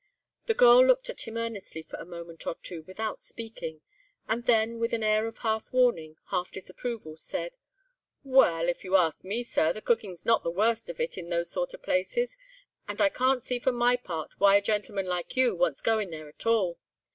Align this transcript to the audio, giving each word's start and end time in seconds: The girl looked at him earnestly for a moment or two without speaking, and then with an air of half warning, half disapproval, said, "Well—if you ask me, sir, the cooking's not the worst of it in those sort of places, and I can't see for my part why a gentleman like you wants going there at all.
The 0.47 0.55
girl 0.55 0.83
looked 0.83 1.11
at 1.11 1.27
him 1.27 1.37
earnestly 1.37 1.83
for 1.83 1.97
a 1.97 2.05
moment 2.05 2.47
or 2.47 2.55
two 2.63 2.81
without 2.87 3.21
speaking, 3.21 3.81
and 4.27 4.45
then 4.45 4.79
with 4.79 4.93
an 4.93 5.03
air 5.03 5.27
of 5.27 5.37
half 5.37 5.71
warning, 5.71 6.15
half 6.31 6.51
disapproval, 6.51 7.17
said, 7.17 7.55
"Well—if 8.23 8.83
you 8.83 8.95
ask 8.95 9.23
me, 9.23 9.43
sir, 9.43 9.71
the 9.73 9.79
cooking's 9.79 10.25
not 10.25 10.41
the 10.41 10.49
worst 10.49 10.89
of 10.89 10.99
it 10.99 11.19
in 11.19 11.29
those 11.29 11.51
sort 11.51 11.75
of 11.75 11.83
places, 11.83 12.35
and 12.87 12.99
I 12.99 13.09
can't 13.09 13.43
see 13.43 13.59
for 13.59 13.71
my 13.71 13.95
part 13.95 14.31
why 14.39 14.55
a 14.55 14.61
gentleman 14.63 15.05
like 15.05 15.37
you 15.37 15.53
wants 15.53 15.81
going 15.81 16.09
there 16.09 16.27
at 16.29 16.47
all. 16.47 16.79